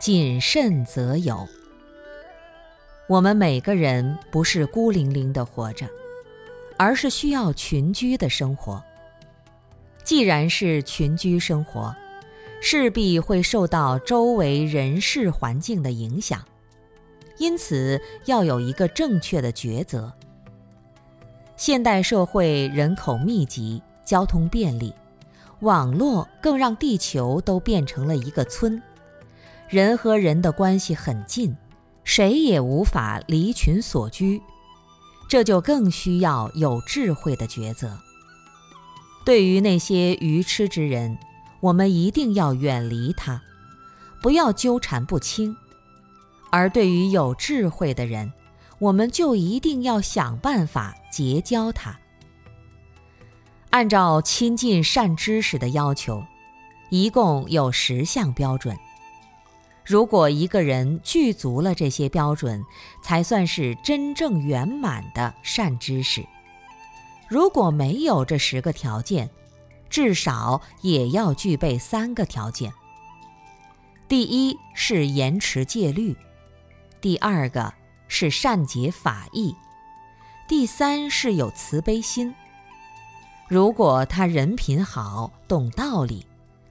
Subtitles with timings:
[0.00, 1.46] 谨慎则有。
[3.06, 5.86] 我们每个人不是孤零零的活着，
[6.78, 8.82] 而是需要群居的生活。
[10.02, 11.94] 既然是群居生活，
[12.62, 16.42] 势必会受到周围人事环境的影响，
[17.36, 20.10] 因此要有一个正确的抉择。
[21.58, 24.94] 现代社会人口密集，交通便利，
[25.60, 28.82] 网络更让地球都变成了一个村，
[29.70, 31.56] 人和人的关系很近。
[32.02, 34.42] 谁也无法离群所居，
[35.28, 37.96] 这就更需要有智慧的抉择。
[39.24, 41.16] 对于那些愚痴之人，
[41.60, 43.40] 我们一定要远离他，
[44.20, 45.54] 不要纠缠不清；
[46.50, 48.32] 而对于有智慧的人，
[48.80, 51.96] 我们就一定要想办法结交他。
[53.68, 56.24] 按照亲近善知识的要求，
[56.88, 58.76] 一共有十项标准。
[59.90, 62.64] 如果一个人具足了这些标准，
[63.02, 66.24] 才算是真正圆满的善知识。
[67.28, 69.28] 如果没有这十个条件，
[69.88, 72.72] 至少也要具备三个条件：
[74.06, 76.14] 第一是严持戒律；
[77.00, 77.74] 第二个
[78.06, 79.56] 是善解法义；
[80.46, 82.32] 第三是有慈悲心。
[83.48, 86.24] 如果他人品好、懂道理，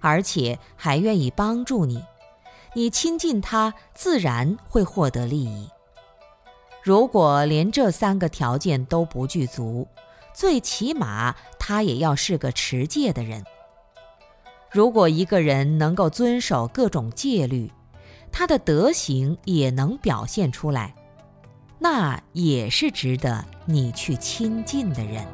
[0.00, 2.02] 而且还愿意帮助你。
[2.74, 5.68] 你亲近他，自然会获得利益。
[6.82, 9.86] 如果连这三个条件都不具足，
[10.34, 13.44] 最起码他也要是个持戒的人。
[14.70, 17.70] 如果一个人能够遵守各种戒律，
[18.32, 20.92] 他的德行也能表现出来，
[21.78, 25.24] 那也是值得你去亲近的人。